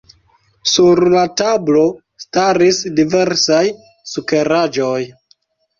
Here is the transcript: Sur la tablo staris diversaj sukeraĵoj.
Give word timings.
Sur 0.71 1.01
la 1.15 1.25
tablo 1.41 1.83
staris 2.25 2.81
diversaj 3.01 3.63
sukeraĵoj. 4.15 5.01